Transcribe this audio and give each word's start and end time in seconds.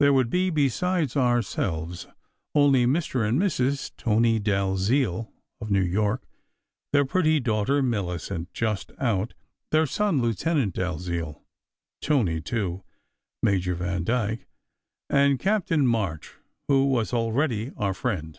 There 0.00 0.14
would 0.14 0.30
be, 0.30 0.48
besides 0.48 1.14
ourselves, 1.14 2.06
only 2.54 2.86
Mr. 2.86 3.28
and 3.28 3.38
Mrs. 3.38 3.90
Tony 3.98 4.38
Dalziel 4.40 5.30
of 5.60 5.70
New 5.70 5.82
York; 5.82 6.24
their 6.94 7.04
pretty 7.04 7.38
daughter, 7.38 7.82
Millicent, 7.82 8.50
just 8.54 8.92
out; 8.96 9.34
their 9.70 9.84
son, 9.84 10.22
Lieutenant 10.22 10.72
Dalziel 10.74 11.44
"Tony," 12.00 12.40
too; 12.40 12.82
Major 13.42 13.74
Vandyke; 13.74 14.46
and 15.10 15.38
Captain 15.38 15.86
March, 15.86 16.32
who 16.68 16.86
was 16.86 17.12
already 17.12 17.72
our 17.76 17.92
friend. 17.92 18.38